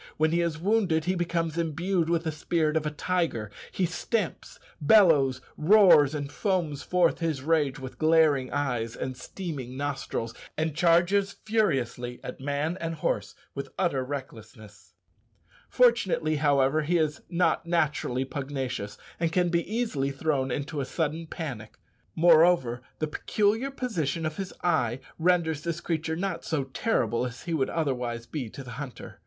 [0.17, 4.57] When he is wounded he becomes imbued with the spirit of a tiger: he stamps,
[4.81, 11.33] bellows, roars, and foams forth his rage with glaring eyes and steaming nostrils, and charges
[11.45, 14.95] furiously at man and horse with utter recklessness.
[15.69, 21.27] Fortunately, however, he is not naturally pugnacious, and can be easily thrown into a sudden
[21.27, 21.77] panic.
[22.15, 27.53] Moreover, the peculiar position of his eye renders this creature not so terrible as he
[27.53, 29.19] would otherwise be to the hunter.